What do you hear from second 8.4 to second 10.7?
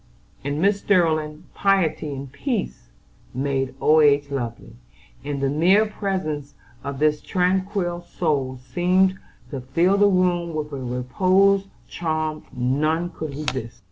seemed to fill the room